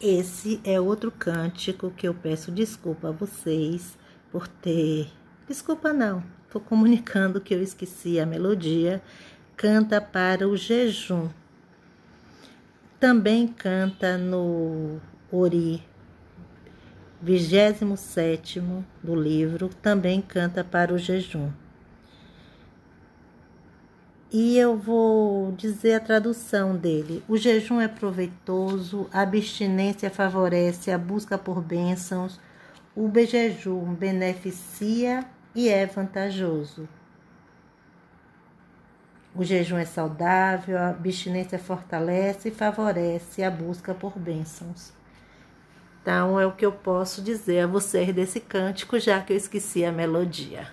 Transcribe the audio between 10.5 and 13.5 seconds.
jejum. Também